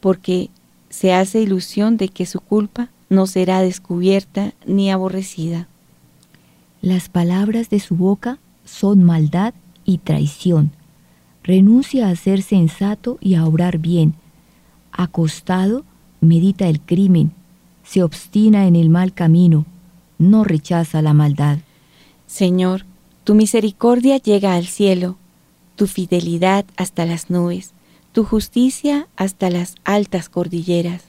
porque 0.00 0.50
se 0.90 1.14
hace 1.14 1.40
ilusión 1.40 1.96
de 1.96 2.08
que 2.08 2.26
su 2.26 2.40
culpa 2.40 2.88
no 3.08 3.28
será 3.28 3.60
descubierta 3.60 4.54
ni 4.66 4.90
aborrecida. 4.90 5.68
Las 6.82 7.08
palabras 7.08 7.70
de 7.70 7.78
su 7.78 7.94
boca 7.94 8.38
son 8.64 9.04
maldad 9.04 9.54
y 9.84 9.98
traición 9.98 10.72
renuncia 11.44 12.08
a 12.08 12.16
ser 12.16 12.42
sensato 12.42 13.18
y 13.20 13.34
a 13.34 13.44
obrar 13.44 13.78
bien. 13.78 14.14
Acostado, 14.90 15.84
medita 16.20 16.66
el 16.68 16.80
crimen, 16.80 17.32
se 17.84 18.02
obstina 18.02 18.66
en 18.66 18.76
el 18.76 18.88
mal 18.88 19.12
camino, 19.12 19.66
no 20.18 20.42
rechaza 20.42 21.02
la 21.02 21.12
maldad. 21.12 21.58
Señor, 22.26 22.86
tu 23.24 23.34
misericordia 23.34 24.16
llega 24.16 24.54
al 24.54 24.66
cielo, 24.66 25.16
tu 25.76 25.86
fidelidad 25.86 26.64
hasta 26.76 27.04
las 27.04 27.28
nubes, 27.28 27.74
tu 28.12 28.24
justicia 28.24 29.06
hasta 29.16 29.50
las 29.50 29.74
altas 29.84 30.30
cordilleras. 30.30 31.02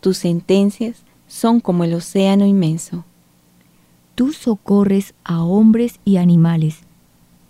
Tus 0.00 0.16
sentencias 0.16 1.02
son 1.26 1.60
como 1.60 1.84
el 1.84 1.92
océano 1.92 2.46
inmenso. 2.46 3.04
Tú 4.14 4.32
socorres 4.32 5.14
a 5.24 5.42
hombres 5.42 6.00
y 6.04 6.16
animales 6.16 6.87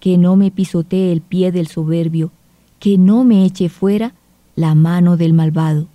que 0.00 0.18
no 0.18 0.36
me 0.36 0.50
pisotee 0.50 1.12
el 1.12 1.20
pie 1.20 1.52
del 1.52 1.68
soberbio, 1.68 2.32
que 2.78 2.98
no 2.98 3.24
me 3.24 3.44
eche 3.44 3.68
fuera 3.68 4.14
la 4.56 4.74
mano 4.74 5.16
del 5.16 5.34
malvado. 5.34 5.86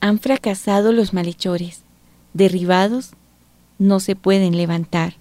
Han 0.00 0.18
fracasado 0.18 0.92
los 0.92 1.14
malhechores, 1.14 1.82
derribados 2.34 3.12
no 3.78 4.00
se 4.00 4.16
pueden 4.16 4.56
levantar. 4.56 5.14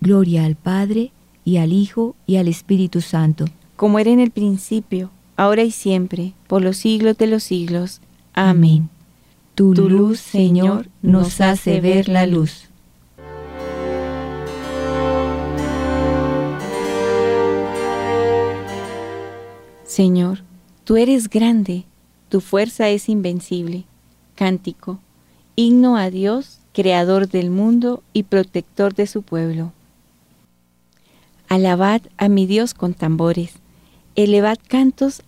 Gloria 0.00 0.44
al 0.44 0.56
Padre, 0.56 1.12
y 1.44 1.58
al 1.58 1.72
Hijo, 1.72 2.14
y 2.26 2.36
al 2.36 2.48
Espíritu 2.48 3.00
Santo. 3.00 3.46
Como 3.76 3.98
era 3.98 4.10
en 4.10 4.20
el 4.20 4.30
principio, 4.30 5.10
ahora 5.36 5.62
y 5.62 5.70
siempre, 5.70 6.32
por 6.46 6.62
los 6.62 6.76
siglos 6.76 7.18
de 7.18 7.26
los 7.26 7.42
siglos. 7.42 8.00
Amén. 8.32 8.88
Tu, 9.54 9.74
luz, 9.74 10.20
Señor, 10.20 10.88
nos 11.02 11.40
hace 11.40 11.80
ver 11.80 12.08
la 12.08 12.26
luz. 12.26 12.68
Señor, 19.94 20.40
tú 20.82 20.96
eres 20.96 21.30
grande, 21.30 21.84
tu 22.28 22.40
fuerza 22.40 22.88
es 22.88 23.08
invencible. 23.08 23.84
Cántico, 24.34 24.98
himno 25.54 25.96
a 25.96 26.10
Dios, 26.10 26.58
creador 26.72 27.28
del 27.28 27.48
mundo 27.50 28.02
y 28.12 28.24
protector 28.24 28.92
de 28.96 29.06
su 29.06 29.22
pueblo. 29.22 29.72
Alabad 31.46 32.02
a 32.16 32.28
mi 32.28 32.44
Dios 32.44 32.74
con 32.74 32.94
tambores, 32.94 33.52
elevad 34.16 34.58
cantos 34.66 35.22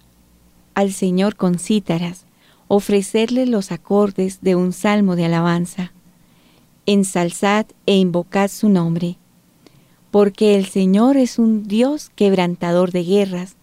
al 0.74 0.92
Señor 0.92 1.36
con 1.36 1.60
cítaras, 1.60 2.24
ofrecerle 2.66 3.46
los 3.46 3.70
acordes 3.70 4.40
de 4.40 4.56
un 4.56 4.72
salmo 4.72 5.14
de 5.14 5.26
alabanza. 5.26 5.92
Ensalzad 6.86 7.66
e 7.86 7.98
invocad 7.98 8.48
su 8.48 8.68
nombre, 8.68 9.16
porque 10.10 10.56
el 10.56 10.66
Señor 10.66 11.18
es 11.18 11.38
un 11.38 11.68
Dios 11.68 12.10
quebrantador 12.16 12.90
de 12.90 13.04
guerras, 13.04 13.54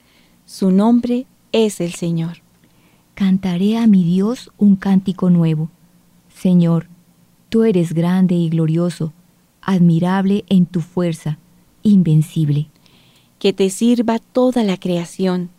su 0.45 0.71
nombre 0.71 1.25
es 1.51 1.79
el 1.79 1.93
Señor. 1.93 2.41
cantaré 3.15 3.77
a 3.77 3.87
mi 3.87 4.03
Dios 4.03 4.51
un 4.57 4.75
cántico 4.75 5.29
nuevo. 5.29 5.69
Señor, 6.35 6.87
tú 7.49 7.63
eres 7.63 7.93
grande 7.93 8.35
y 8.35 8.49
glorioso, 8.49 9.13
admirable 9.61 10.43
en 10.49 10.65
tu 10.65 10.81
fuerza, 10.81 11.37
invencible. 11.83 12.67
Que 13.39 13.53
te 13.53 13.69
sirva 13.69 14.19
toda 14.19 14.63
la 14.63 14.77
creación, 14.77 15.49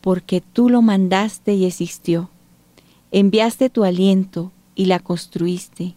porque 0.00 0.40
tú 0.40 0.68
lo 0.68 0.82
mandaste 0.82 1.54
y 1.54 1.64
existió. 1.64 2.30
Enviaste 3.12 3.70
tu 3.70 3.84
aliento 3.84 4.52
y 4.74 4.86
la 4.86 4.98
construiste. 4.98 5.94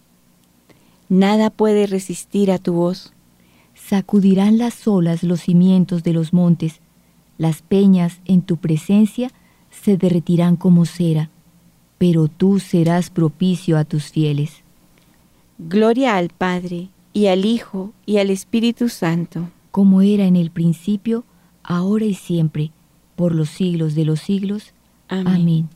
Nada 1.09 1.49
puede 1.49 1.87
resistir 1.87 2.51
a 2.51 2.59
tu 2.59 2.73
voz. 2.73 3.11
Sacudirán 3.73 4.57
las 4.57 4.87
olas 4.87 5.23
los 5.23 5.41
cimientos 5.41 6.03
de 6.03 6.13
los 6.13 6.31
montes, 6.31 6.79
las 7.41 7.63
peñas 7.63 8.21
en 8.25 8.43
tu 8.43 8.57
presencia 8.57 9.31
se 9.71 9.97
derretirán 9.97 10.57
como 10.57 10.85
cera, 10.85 11.31
pero 11.97 12.27
tú 12.27 12.59
serás 12.59 13.09
propicio 13.09 13.79
a 13.79 13.83
tus 13.83 14.11
fieles. 14.11 14.61
Gloria 15.57 16.17
al 16.17 16.29
Padre, 16.29 16.89
y 17.13 17.25
al 17.25 17.45
Hijo, 17.45 17.93
y 18.05 18.17
al 18.17 18.29
Espíritu 18.29 18.89
Santo. 18.89 19.49
Como 19.71 20.03
era 20.03 20.25
en 20.25 20.35
el 20.35 20.51
principio, 20.51 21.23
ahora 21.63 22.05
y 22.05 22.13
siempre, 22.13 22.69
por 23.15 23.33
los 23.33 23.49
siglos 23.49 23.95
de 23.95 24.05
los 24.05 24.19
siglos. 24.19 24.75
Amén. 25.07 25.67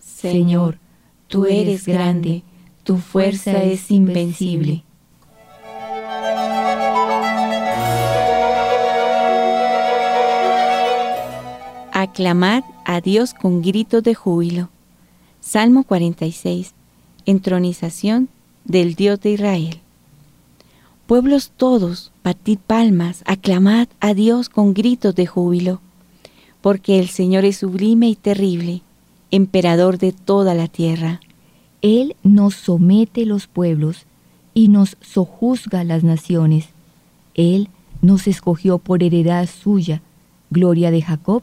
Señor, 0.00 0.80
tú 1.28 1.46
eres 1.46 1.86
grande, 1.86 2.42
tu 2.82 2.96
fuerza 2.96 3.62
es 3.62 3.92
invencible. 3.92 4.82
Aclamad 11.98 12.62
a 12.84 13.00
Dios 13.00 13.32
con 13.32 13.62
gritos 13.62 14.02
de 14.02 14.14
júbilo. 14.14 14.68
Salmo 15.40 15.82
46. 15.82 16.74
Entronización 17.24 18.28
del 18.66 18.94
Dios 18.96 19.18
de 19.22 19.30
Israel. 19.30 19.80
Pueblos 21.06 21.52
todos, 21.56 22.12
batid 22.22 22.58
palmas, 22.58 23.22
aclamad 23.24 23.88
a 24.00 24.12
Dios 24.12 24.50
con 24.50 24.74
gritos 24.74 25.14
de 25.14 25.24
júbilo, 25.24 25.80
porque 26.60 26.98
el 26.98 27.08
Señor 27.08 27.46
es 27.46 27.56
sublime 27.56 28.10
y 28.10 28.14
terrible, 28.14 28.82
emperador 29.30 29.96
de 29.96 30.12
toda 30.12 30.52
la 30.52 30.68
tierra. 30.68 31.22
Él 31.80 32.14
nos 32.22 32.56
somete 32.56 33.24
los 33.24 33.46
pueblos 33.46 34.04
y 34.52 34.68
nos 34.68 34.98
sojuzga 35.00 35.82
las 35.82 36.04
naciones. 36.04 36.68
Él 37.32 37.70
nos 38.02 38.26
escogió 38.26 38.76
por 38.76 39.02
heredad 39.02 39.48
suya, 39.48 40.02
gloria 40.50 40.90
de 40.90 41.00
Jacob, 41.00 41.42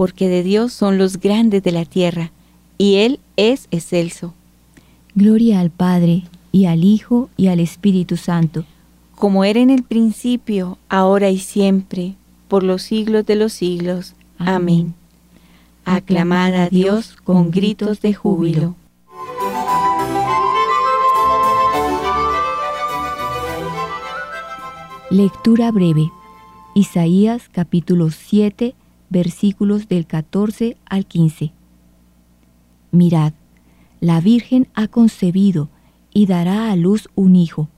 porque 0.00 0.30
de 0.30 0.42
Dios 0.42 0.72
son 0.72 0.96
los 0.96 1.20
grandes 1.20 1.62
de 1.62 1.72
la 1.72 1.84
tierra, 1.84 2.32
y 2.78 2.94
Él 2.94 3.20
es 3.36 3.68
excelso. 3.70 4.32
Gloria 5.14 5.60
al 5.60 5.68
Padre, 5.68 6.22
y 6.52 6.64
al 6.64 6.84
Hijo, 6.84 7.28
y 7.36 7.48
al 7.48 7.60
Espíritu 7.60 8.16
Santo. 8.16 8.64
Como 9.14 9.44
era 9.44 9.60
en 9.60 9.68
el 9.68 9.82
principio, 9.82 10.78
ahora 10.88 11.28
y 11.28 11.38
siempre, 11.38 12.14
por 12.48 12.62
los 12.62 12.80
siglos 12.80 13.26
de 13.26 13.34
los 13.34 13.52
siglos. 13.52 14.14
Amén. 14.38 14.94
Aclamad 15.84 16.54
a 16.54 16.70
Dios 16.70 17.16
con 17.22 17.50
gritos 17.50 18.00
de 18.00 18.14
júbilo. 18.14 18.76
Lectura 25.10 25.70
breve. 25.70 26.10
Isaías 26.72 27.50
capítulo 27.52 28.10
7, 28.10 28.74
versículos 29.10 29.88
del 29.88 30.06
14 30.06 30.76
al 30.86 31.04
15. 31.04 31.52
Mirad, 32.92 33.34
la 34.00 34.20
Virgen 34.20 34.68
ha 34.74 34.88
concebido 34.88 35.68
y 36.14 36.26
dará 36.26 36.70
a 36.70 36.76
luz 36.76 37.08
un 37.14 37.36
hijo, 37.36 37.68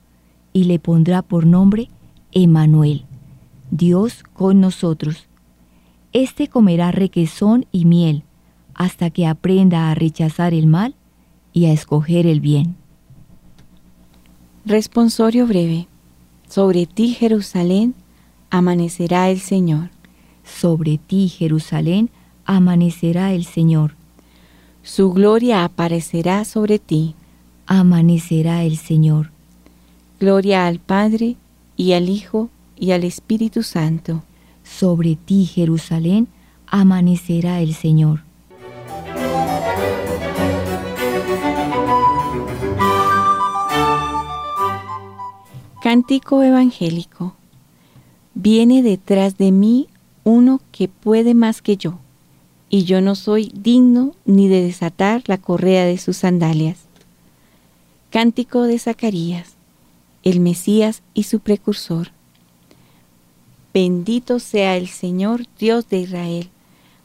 y 0.53 0.65
le 0.65 0.79
pondrá 0.79 1.21
por 1.23 1.45
nombre 1.45 1.89
Emanuel, 2.31 3.05
Dios 3.71 4.23
con 4.33 4.61
nosotros. 4.61 5.27
Este 6.13 6.47
comerá 6.47 6.91
requesón 6.91 7.65
y 7.71 7.85
miel, 7.85 8.23
hasta 8.75 9.09
que 9.09 9.27
aprenda 9.27 9.91
a 9.91 9.95
rechazar 9.95 10.53
el 10.53 10.67
mal 10.67 10.95
y 11.51 11.65
a 11.65 11.73
escoger 11.73 12.25
el 12.27 12.39
bien. 12.39 12.75
Responsorio 14.65 15.45
breve. 15.45 15.87
Sobre 16.47 16.85
ti, 16.85 17.09
Jerusalén, 17.09 17.95
amanecerá 18.49 19.29
el 19.29 19.39
Señor 19.39 19.92
sobre 20.43 20.97
ti, 20.97 21.29
Jerusalén, 21.29 22.09
amanecerá 22.45 23.33
el 23.33 23.45
Señor. 23.45 23.95
Su 24.83 25.11
gloria 25.11 25.63
aparecerá 25.63 26.43
sobre 26.45 26.77
ti. 26.79 27.15
Amanecerá 27.65 28.63
el 28.63 28.77
Señor. 28.77 29.31
Gloria 30.19 30.67
al 30.67 30.79
Padre, 30.79 31.37
y 31.77 31.93
al 31.93 32.09
Hijo, 32.09 32.49
y 32.77 32.91
al 32.91 33.03
Espíritu 33.05 33.63
Santo. 33.63 34.23
Sobre 34.63 35.15
ti, 35.15 35.45
Jerusalén, 35.45 36.27
amanecerá 36.67 37.61
el 37.61 37.73
Señor. 37.73 38.23
Cántico 45.81 46.43
evangélico. 46.43 47.35
Viene 48.33 48.81
detrás 48.83 49.37
de 49.37 49.51
mí 49.51 49.87
uno 50.23 50.61
que 50.71 50.87
puede 50.87 51.33
más 51.33 51.61
que 51.61 51.77
yo, 51.77 51.99
y 52.69 52.85
yo 52.85 53.01
no 53.01 53.15
soy 53.15 53.51
digno 53.53 54.15
ni 54.25 54.47
de 54.47 54.61
desatar 54.61 55.23
la 55.27 55.37
correa 55.37 55.85
de 55.85 55.97
sus 55.97 56.17
sandalias. 56.17 56.79
Cántico 58.09 58.63
de 58.63 58.79
Zacarías, 58.79 59.53
el 60.23 60.39
Mesías 60.39 61.01
y 61.13 61.23
su 61.23 61.39
precursor. 61.39 62.11
Bendito 63.73 64.39
sea 64.39 64.77
el 64.77 64.87
Señor 64.87 65.45
Dios 65.59 65.89
de 65.89 65.99
Israel, 65.99 66.49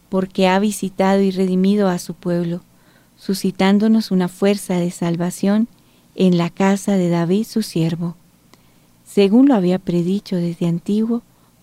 porque 0.09 0.49
ha 0.49 0.59
visitado 0.59 1.21
y 1.21 1.31
redimido 1.31 1.89
a 1.89 1.99
su 1.99 2.15
pueblo, 2.15 2.63
suscitándonos 3.17 4.11
una 4.11 4.29
fuerza 4.29 4.75
de 4.75 4.91
salvación 4.91 5.69
en 6.15 6.39
la 6.39 6.51
casa 6.51 6.97
de 6.97 7.09
David 7.09 7.45
su 7.45 7.63
siervo, 7.63 8.17
según 9.07 9.49
lo 9.49 9.55
había 9.55 9.79
predicho 9.79 10.37
desde 10.37 10.67
antiguo 10.67 11.23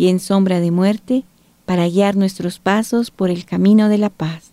y 0.00 0.08
en 0.08 0.18
sombra 0.18 0.60
de 0.60 0.70
muerte, 0.70 1.24
para 1.66 1.86
guiar 1.86 2.16
nuestros 2.16 2.58
pasos 2.58 3.10
por 3.10 3.28
el 3.28 3.44
camino 3.44 3.90
de 3.90 3.98
la 3.98 4.08
paz. 4.08 4.50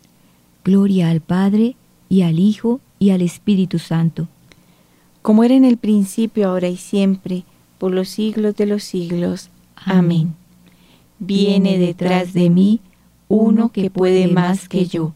Gloria 0.65 1.09
al 1.09 1.21
Padre, 1.21 1.77
y 2.09 2.23
al 2.23 2.37
Hijo, 2.37 2.81
y 2.99 3.11
al 3.11 3.21
Espíritu 3.21 3.79
Santo. 3.79 4.27
Como 5.21 5.45
era 5.45 5.53
en 5.53 5.63
el 5.63 5.77
principio, 5.77 6.49
ahora 6.49 6.67
y 6.67 6.75
siempre, 6.75 7.45
por 7.77 7.93
los 7.93 8.09
siglos 8.09 8.57
de 8.57 8.65
los 8.65 8.83
siglos. 8.83 9.49
Amén. 9.77 10.35
Viene 11.17 11.77
detrás 11.77 12.33
de 12.33 12.49
mí 12.49 12.81
uno 13.29 13.69
que 13.69 13.89
puede 13.89 14.27
más 14.27 14.67
que 14.67 14.85
yo, 14.85 15.13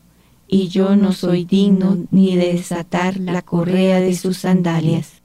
y 0.48 0.70
yo 0.70 0.96
no 0.96 1.12
soy 1.12 1.44
digno 1.44 1.98
ni 2.10 2.38
de 2.38 2.54
desatar 2.54 3.18
la 3.20 3.42
correa 3.42 4.00
de 4.00 4.16
sus 4.16 4.38
sandalias. 4.38 5.21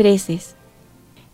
Preces. 0.00 0.54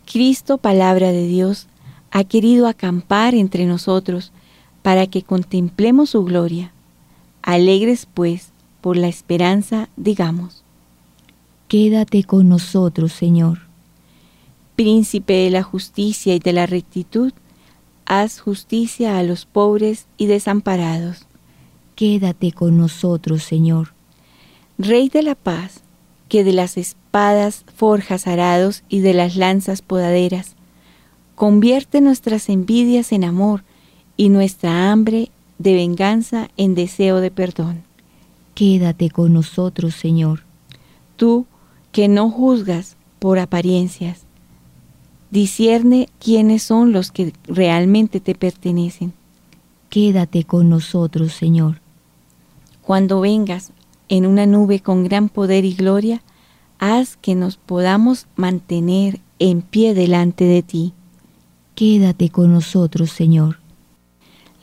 Cristo, 0.05 0.57
palabra 0.57 1.13
de 1.13 1.25
Dios, 1.25 1.67
ha 2.11 2.25
querido 2.25 2.67
acampar 2.67 3.33
entre 3.33 3.65
nosotros 3.65 4.33
para 4.81 5.07
que 5.07 5.21
contemplemos 5.21 6.09
su 6.09 6.25
gloria. 6.25 6.73
Alegres, 7.41 8.09
pues, 8.13 8.49
por 8.81 8.97
la 8.97 9.07
esperanza, 9.07 9.87
digamos. 9.95 10.65
Quédate 11.69 12.25
con 12.25 12.49
nosotros, 12.49 13.13
Señor. 13.13 13.59
Príncipe 14.75 15.31
de 15.31 15.49
la 15.49 15.63
justicia 15.63 16.35
y 16.35 16.39
de 16.39 16.51
la 16.51 16.65
rectitud, 16.65 17.31
haz 18.05 18.41
justicia 18.41 19.17
a 19.17 19.23
los 19.23 19.45
pobres 19.45 20.07
y 20.17 20.25
desamparados. 20.25 21.25
Quédate 21.95 22.51
con 22.51 22.77
nosotros, 22.77 23.43
Señor. 23.43 23.93
Rey 24.77 25.07
de 25.07 25.23
la 25.23 25.35
paz, 25.35 25.83
que 26.27 26.43
de 26.43 26.51
las 26.51 26.75
espadas 27.17 27.65
forjas 27.75 28.27
arados 28.27 28.83
y 28.89 28.99
de 28.99 29.15
las 29.15 29.35
lanzas 29.35 29.81
podaderas, 29.81 30.55
convierte 31.33 31.99
nuestras 31.99 32.47
envidias 32.47 33.11
en 33.11 33.23
amor 33.23 33.63
y 34.17 34.29
nuestra 34.29 34.91
hambre 34.91 35.31
de 35.57 35.73
venganza 35.73 36.49
en 36.57 36.75
deseo 36.75 37.19
de 37.19 37.31
perdón. 37.31 37.81
Quédate 38.53 39.09
con 39.09 39.33
nosotros, 39.33 39.95
Señor. 39.95 40.43
Tú, 41.15 41.47
que 41.91 42.07
no 42.07 42.29
juzgas 42.29 42.97
por 43.17 43.39
apariencias, 43.39 44.21
discierne 45.31 46.09
quiénes 46.19 46.61
son 46.61 46.91
los 46.91 47.11
que 47.11 47.33
realmente 47.47 48.19
te 48.19 48.35
pertenecen. 48.35 49.11
Quédate 49.89 50.43
con 50.43 50.69
nosotros, 50.69 51.33
Señor. 51.33 51.81
Cuando 52.83 53.21
vengas 53.21 53.71
en 54.07 54.27
una 54.27 54.45
nube 54.45 54.81
con 54.81 55.03
gran 55.03 55.29
poder 55.29 55.65
y 55.65 55.73
gloria, 55.73 56.21
haz 56.79 57.17
que 57.17 57.35
nos 57.35 57.57
podamos 57.57 58.27
mantener 58.35 59.19
en 59.39 59.61
pie 59.61 59.93
delante 59.93 60.45
de 60.45 60.63
ti. 60.63 60.93
Quédate 61.75 62.29
con 62.29 62.51
nosotros, 62.51 63.11
Señor. 63.11 63.59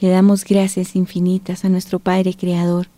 Le 0.00 0.08
damos 0.08 0.44
gracias 0.44 0.96
infinitas 0.96 1.64
a 1.64 1.68
nuestro 1.68 1.98
Padre 1.98 2.34
Creador 2.34 2.88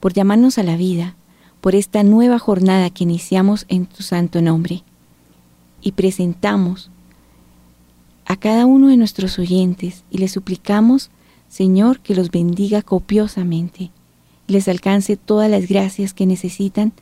por 0.00 0.12
llamarnos 0.12 0.58
a 0.58 0.62
la 0.62 0.76
vida, 0.76 1.16
por 1.60 1.74
esta 1.74 2.02
nueva 2.02 2.38
jornada 2.38 2.90
que 2.90 3.04
iniciamos 3.04 3.64
en 3.68 3.86
tu 3.86 4.02
santo 4.02 4.42
nombre. 4.42 4.82
Y 5.80 5.92
presentamos 5.92 6.90
a 8.26 8.36
cada 8.36 8.66
uno 8.66 8.88
de 8.88 8.96
nuestros 8.96 9.38
oyentes 9.38 10.04
y 10.10 10.18
le 10.18 10.28
suplicamos, 10.28 11.10
Señor, 11.48 12.00
que 12.00 12.14
los 12.14 12.30
bendiga 12.30 12.82
copiosamente, 12.82 13.90
les 14.48 14.68
alcance 14.68 15.16
todas 15.16 15.50
las 15.50 15.66
gracias 15.68 16.12
que 16.12 16.26
necesitan 16.26 16.92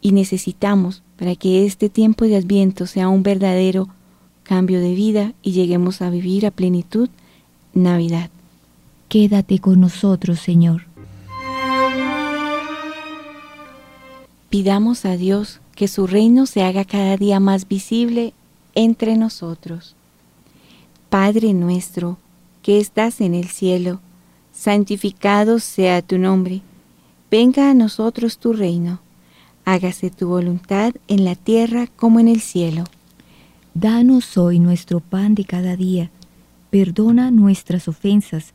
y 0.00 0.12
necesitamos 0.12 1.02
para 1.18 1.36
que 1.36 1.66
este 1.66 1.88
tiempo 1.88 2.24
de 2.24 2.36
adviento 2.36 2.86
sea 2.86 3.08
un 3.08 3.22
verdadero 3.22 3.88
cambio 4.42 4.80
de 4.80 4.94
vida 4.94 5.32
y 5.42 5.52
lleguemos 5.52 6.02
a 6.02 6.10
vivir 6.10 6.46
a 6.46 6.50
plenitud 6.50 7.08
Navidad. 7.72 8.30
Quédate 9.08 9.58
con 9.58 9.80
nosotros, 9.80 10.40
Señor. 10.40 10.86
Pidamos 14.48 15.04
a 15.04 15.16
Dios 15.16 15.60
que 15.76 15.86
su 15.86 16.06
reino 16.06 16.46
se 16.46 16.62
haga 16.62 16.84
cada 16.84 17.16
día 17.16 17.38
más 17.38 17.68
visible 17.68 18.34
entre 18.74 19.16
nosotros. 19.16 19.94
Padre 21.08 21.54
nuestro, 21.54 22.18
que 22.62 22.78
estás 22.80 23.20
en 23.20 23.34
el 23.34 23.48
cielo, 23.48 24.00
santificado 24.52 25.58
sea 25.58 26.02
tu 26.02 26.18
nombre. 26.18 26.62
Venga 27.30 27.70
a 27.70 27.74
nosotros 27.74 28.38
tu 28.38 28.52
reino. 28.52 29.00
Hágase 29.70 30.10
tu 30.10 30.28
voluntad 30.28 30.94
en 31.08 31.24
la 31.24 31.34
tierra 31.34 31.86
como 31.86 32.18
en 32.20 32.28
el 32.28 32.40
cielo. 32.40 32.84
Danos 33.74 34.36
hoy 34.36 34.58
nuestro 34.58 35.00
pan 35.00 35.34
de 35.34 35.44
cada 35.44 35.76
día. 35.76 36.10
Perdona 36.70 37.30
nuestras 37.30 37.88
ofensas, 37.88 38.52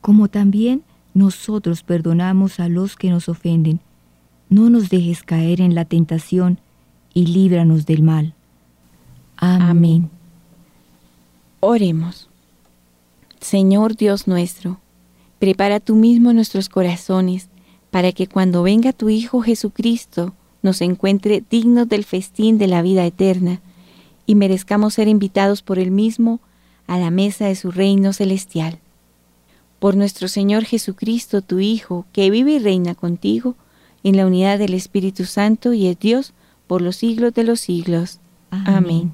como 0.00 0.28
también 0.28 0.82
nosotros 1.12 1.82
perdonamos 1.82 2.60
a 2.60 2.68
los 2.68 2.96
que 2.96 3.10
nos 3.10 3.28
ofenden 3.28 3.80
no 4.48 4.70
nos 4.70 4.88
dejes 4.88 5.22
caer 5.22 5.60
en 5.60 5.74
la 5.74 5.84
tentación 5.84 6.60
y 7.12 7.26
líbranos 7.26 7.86
del 7.86 8.02
mal. 8.02 8.34
Amén. 9.36 10.10
Oremos. 11.60 12.28
Señor 13.40 13.96
Dios 13.96 14.26
nuestro, 14.26 14.78
prepara 15.38 15.80
tú 15.80 15.96
mismo 15.96 16.32
nuestros 16.32 16.68
corazones 16.68 17.48
para 17.90 18.12
que 18.12 18.26
cuando 18.26 18.62
venga 18.62 18.92
tu 18.92 19.08
Hijo 19.08 19.40
Jesucristo 19.42 20.34
nos 20.64 20.80
encuentre 20.80 21.44
dignos 21.48 21.88
del 21.90 22.04
festín 22.04 22.56
de 22.56 22.66
la 22.66 22.80
vida 22.80 23.04
eterna 23.04 23.60
y 24.24 24.34
merezcamos 24.34 24.94
ser 24.94 25.08
invitados 25.08 25.60
por 25.60 25.78
él 25.78 25.90
mismo 25.90 26.40
a 26.86 26.98
la 26.98 27.10
mesa 27.10 27.46
de 27.46 27.54
su 27.54 27.70
reino 27.70 28.14
celestial. 28.14 28.78
Por 29.78 29.94
nuestro 29.94 30.26
Señor 30.26 30.64
Jesucristo, 30.64 31.42
tu 31.42 31.60
Hijo, 31.60 32.06
que 32.12 32.30
vive 32.30 32.52
y 32.52 32.58
reina 32.58 32.94
contigo, 32.94 33.56
en 34.02 34.16
la 34.16 34.26
unidad 34.26 34.58
del 34.58 34.72
Espíritu 34.72 35.26
Santo 35.26 35.74
y 35.74 35.86
es 35.86 35.98
Dios 35.98 36.32
por 36.66 36.80
los 36.80 36.96
siglos 36.96 37.34
de 37.34 37.44
los 37.44 37.60
siglos. 37.60 38.20
Amén. 38.50 39.12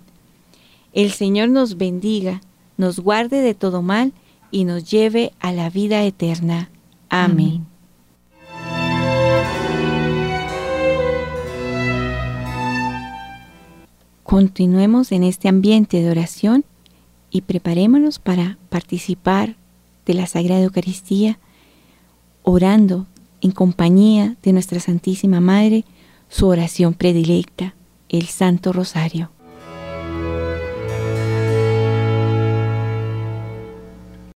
El 0.92 1.10
Señor 1.10 1.48
nos 1.48 1.78
bendiga, 1.78 2.42
nos 2.76 3.00
guarde 3.00 3.40
de 3.40 3.54
todo 3.54 3.82
mal 3.82 4.12
y 4.52 4.64
nos 4.64 4.88
lleve 4.88 5.32
a 5.40 5.52
la 5.52 5.68
vida 5.68 6.04
eterna. 6.04 6.70
Amén. 7.08 7.69
Continuemos 14.30 15.10
en 15.10 15.24
este 15.24 15.48
ambiente 15.48 16.00
de 16.00 16.08
oración 16.08 16.64
y 17.32 17.40
preparémonos 17.40 18.20
para 18.20 18.58
participar 18.68 19.56
de 20.06 20.14
la 20.14 20.28
Sagrada 20.28 20.62
Eucaristía, 20.62 21.40
orando 22.44 23.08
en 23.40 23.50
compañía 23.50 24.36
de 24.44 24.52
nuestra 24.52 24.78
Santísima 24.78 25.40
Madre, 25.40 25.84
su 26.28 26.46
oración 26.46 26.94
predilecta, 26.94 27.74
el 28.08 28.26
Santo 28.26 28.72
Rosario. 28.72 29.32